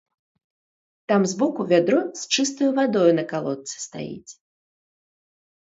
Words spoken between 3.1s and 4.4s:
на калодцы стаіць.